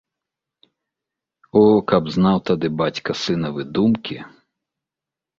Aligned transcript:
О, 1.59 1.61
каб 1.91 2.07
знаў 2.15 2.37
тады 2.49 2.67
бацька 2.79 3.11
сынавы 3.25 3.61
думкі! 3.79 4.17